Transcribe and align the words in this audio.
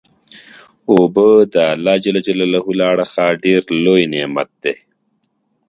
اوبه 0.91 1.27
د 1.53 1.55
الله 1.71 1.97
له 2.79 2.85
اړخه 2.93 3.25
ډیر 3.43 3.61
لوئ 3.83 4.03
نعمت 4.13 4.49
دی 4.63 4.75